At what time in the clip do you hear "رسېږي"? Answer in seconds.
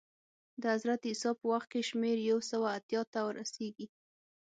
3.39-3.87